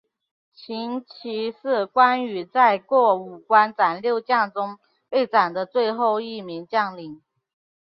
[0.51, 7.21] 秦琪是关羽在过五关斩六将中被斩的最后一名将领。